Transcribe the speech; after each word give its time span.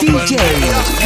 DJ. 0.00 1.03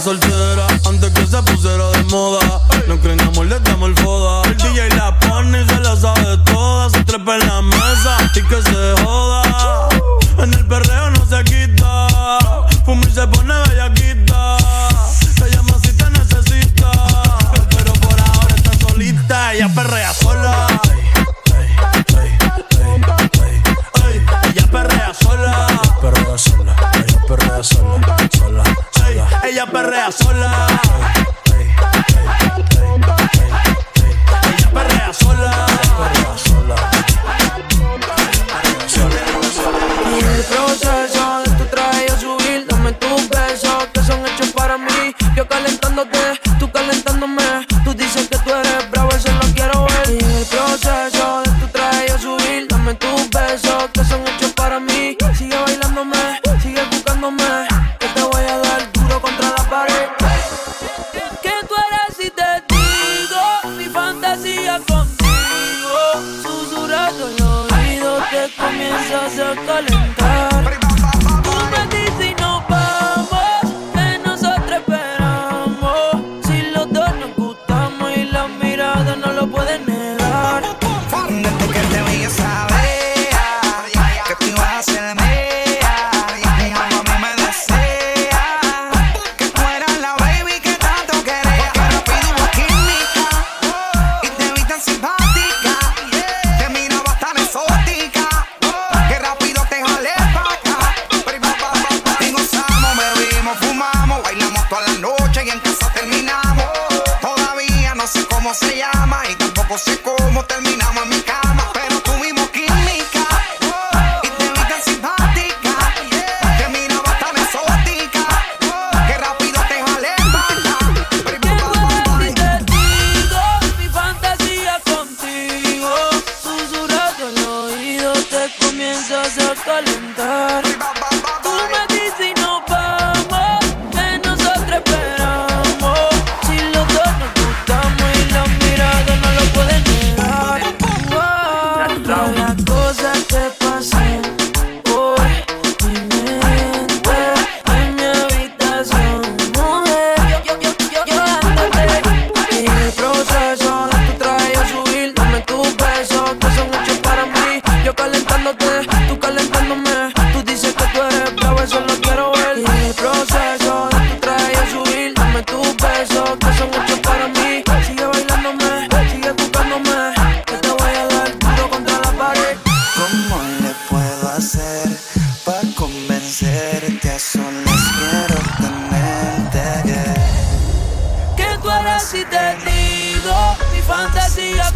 soltera 0.00 0.66
antes 0.86 1.10
que 1.10 1.26
se 1.26 1.42
pusiera 1.42 1.90
de 1.90 2.02
moda. 2.04 2.39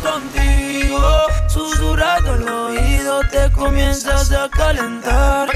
contigo. 0.05 1.01
Susurrado 1.49 2.35
el 2.35 2.49
oído 2.49 3.21
te 3.31 3.51
comienzas 3.53 4.31
a 4.33 4.49
calentar. 4.51 5.49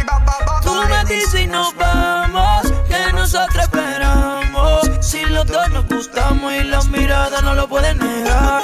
Tú 0.62 0.74
me 0.88 1.04
dices 1.04 1.42
y 1.42 1.46
nos 1.46 1.74
vamos, 1.76 2.72
que 2.88 3.12
nosotros 3.12 3.64
esperamos. 3.64 4.90
Si 5.00 5.24
los 5.26 5.46
dos 5.46 5.70
nos 5.70 5.86
gustamos 5.86 6.52
y 6.52 6.64
las 6.64 6.88
miradas 6.88 7.42
no 7.42 7.54
lo 7.54 7.68
pueden 7.68 7.98
negar. 7.98 8.62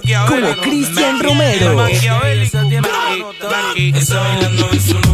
como 0.00 0.56
Cristian 0.62 1.20
Romero. 1.20 1.74
Maquiavélico. 1.74 2.58
Está 3.94 4.20
bailando 4.20 4.70
en 4.72 4.80
su 4.80 5.12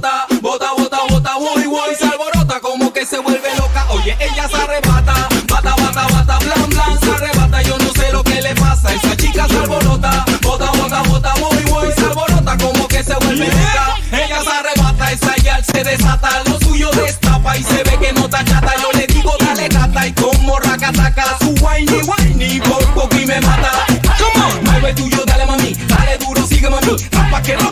bota, 0.00 0.26
bota, 0.40 0.66
bota, 0.76 0.98
bota, 1.10 1.34
voy, 1.38 1.64
voy, 1.66 1.94
se 1.94 2.06
alborota 2.06 2.58
como 2.60 2.92
que 2.92 3.04
se 3.04 3.18
vuelve 3.18 3.54
loca. 3.56 3.86
Oye, 3.90 4.16
ella 4.18 4.48
se 4.48 4.56
arrebata, 4.56 5.28
bata, 5.46 5.74
bata, 5.76 6.06
bata, 6.08 6.38
blan, 6.38 6.70
blan, 6.70 7.00
se 7.00 7.10
arrebata. 7.10 7.62
Yo 7.62 7.76
no 7.78 7.92
sé 7.92 8.10
lo 8.12 8.22
que 8.24 8.40
le 8.40 8.54
pasa, 8.54 8.94
esa 8.94 9.16
chica 9.16 9.46
se 9.46 9.58
alborota, 9.58 10.24
bota, 10.42 10.70
bota, 10.72 11.02
bota, 11.02 11.34
voy, 11.40 11.62
voy, 11.64 11.92
se 11.92 12.04
alborota 12.04 12.56
como 12.56 12.88
que 12.88 13.02
se 13.02 13.14
vuelve 13.14 13.46
loca. 13.46 13.96
Ella 14.12 14.42
se 14.42 14.50
arrebata, 14.50 15.12
esa 15.12 15.36
ya 15.36 15.62
se 15.62 15.84
desata, 15.84 16.42
lo 16.46 16.58
suyo 16.60 16.90
destapa 16.92 17.56
y 17.58 17.62
se 17.62 17.82
ve 17.82 17.98
que 18.00 18.12
no 18.14 18.24
está 18.24 18.44
chata. 18.44 18.72
Yo 18.80 18.98
le 18.98 19.06
digo 19.06 19.32
dale 19.40 19.68
gata 19.68 20.06
y 20.06 20.12
como 20.14 20.58
racataca, 20.60 21.36
su 21.40 21.50
whiny, 21.62 22.00
whiny, 22.08 22.60
por 22.60 22.84
poco 22.94 23.16
y 23.16 23.26
me 23.26 23.40
mata. 23.40 23.70
Come 24.18 24.44
on, 24.44 24.64
mueve 24.64 24.94
tuyo, 24.94 25.24
dale 25.26 25.44
mami, 25.44 25.74
dale 25.86 26.16
duro, 26.18 26.46
sigue 26.46 26.70
mami, 26.70 26.96
pa' 27.30 27.42
que 27.42 27.56
no 27.56 27.69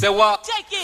Say 0.00 0.08
what? 0.08 0.42
Take 0.44 0.72
it. 0.72 0.79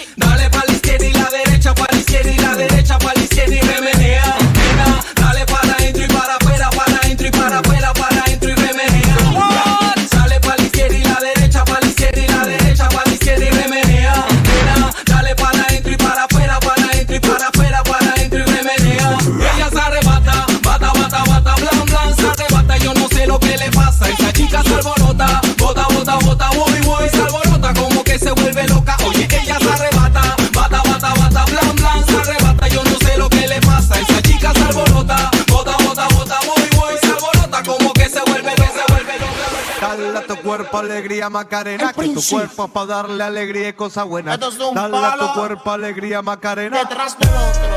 alegría 40.79 41.31
Macarena, 41.31 41.93
que 41.93 42.09
tu 42.09 42.23
cuerpo 42.23 42.65
es 42.65 42.71
para 42.71 42.87
darle 42.87 43.25
alegría 43.25 43.69
y 43.69 43.73
cosas 43.73 44.07
buenas. 44.07 44.39
Dale 44.39 44.97
a 44.99 45.17
tu 45.19 45.33
cuerpo 45.35 45.71
alegría 45.71 46.23
Macarena. 46.23 46.79
Detrás 46.79 47.19
de 47.19 47.27
otro. 47.27 47.77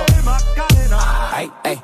Ay, 1.31 1.51
ay. 1.63 1.81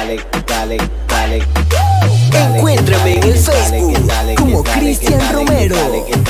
Dale, 0.00 0.16
dale, 0.46 0.78
dale. 1.08 1.42
Encuéntrame 2.32 3.14
en 3.16 3.22
el 3.22 3.36
Facebook 3.36 4.10
como 4.36 4.62
Cristian 4.64 5.20
Romero. 5.32 5.76
Dale, 5.76 6.04
que 6.04 6.20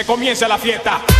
Que, 0.00 0.06
comience 0.06 0.48
la 0.48 0.56
fiesta. 0.56 1.19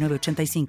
8985. 0.09 0.67